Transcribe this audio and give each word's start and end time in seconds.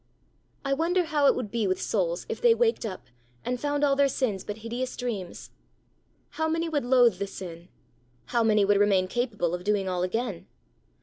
I 0.65 0.73
wonder 0.73 1.03
how 1.03 1.27
it 1.27 1.35
would 1.35 1.51
be 1.51 1.67
with 1.67 1.79
souls 1.79 2.25
if 2.27 2.41
they 2.41 2.55
waked 2.55 2.87
up 2.87 3.05
and 3.45 3.59
found 3.59 3.83
all 3.83 3.95
their 3.95 4.07
sins 4.07 4.43
but 4.43 4.57
hideous 4.57 4.97
dreams! 4.97 5.51
How 6.29 6.47
many 6.49 6.67
would 6.67 6.85
loathe 6.85 7.19
the 7.19 7.27
sin? 7.27 7.69
How 8.25 8.41
many 8.43 8.65
would 8.65 8.77
remain 8.79 9.07
capable 9.07 9.53
of 9.53 9.63
doing 9.63 9.87
all 9.87 10.01
again? 10.01 10.47